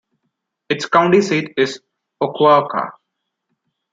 Its 0.67 0.87
county 0.87 1.21
seat 1.21 1.53
is 1.57 1.79
Oquawka. 2.23 2.89